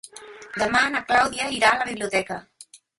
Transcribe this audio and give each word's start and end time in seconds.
Demà 0.61 0.81
na 0.95 1.03
Clàudia 1.13 1.53
irà 1.59 1.73
a 1.73 1.79
la 1.85 1.89
biblioteca. 1.95 2.45